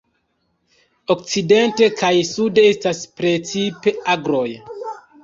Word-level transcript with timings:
Okcidente 1.15 1.89
kaj 1.99 2.11
sude 2.29 2.63
estas 2.71 3.03
precipe 3.21 3.95
agroj. 4.15 4.49